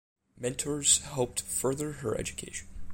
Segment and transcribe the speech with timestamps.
[0.35, 2.67] Mentors helped further her education.